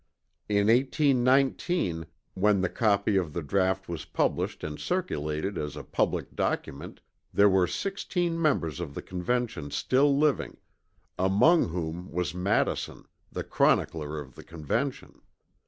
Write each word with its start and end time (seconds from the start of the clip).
In 0.49 0.65
1819 0.65 2.07
when 2.33 2.61
the 2.61 2.69
copy 2.69 3.17
of 3.17 3.33
the 3.33 3.43
draught 3.43 3.87
was 3.87 4.05
published 4.05 4.63
and 4.63 4.79
circulated 4.79 5.59
as 5.59 5.75
a 5.77 5.83
public 5.83 6.35
document 6.35 7.01
there 7.31 7.47
were 7.47 7.67
16 7.67 8.41
members 8.41 8.79
of 8.79 8.95
the 8.95 9.03
Convention 9.03 9.69
still 9.69 10.17
living, 10.17 10.57
among 11.19 11.69
whom 11.69 12.11
was 12.11 12.33
Madison, 12.33 13.05
the 13.31 13.43
chronicler 13.43 14.19
of 14.19 14.33
the 14.33 14.43
Convention. 14.43 15.21